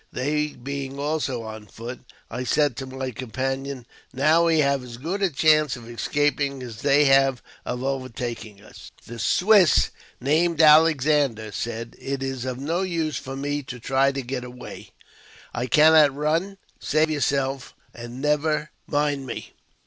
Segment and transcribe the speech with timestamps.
[0.11, 1.99] They being also on foot,
[2.31, 6.77] I said to my companion," Now we have as good a chance of escaping as
[6.81, 13.17] they have of overtaking us." The Swiss (named Alexander) said," It is of no use
[13.17, 14.89] for me to try to get away:
[15.53, 19.53] I cannot run; save yourself and never mind me."